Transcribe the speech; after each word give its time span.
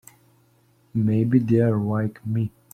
Maybe 0.95 1.37
they're 1.37 1.77
like 1.77 2.25
me. 2.25 2.49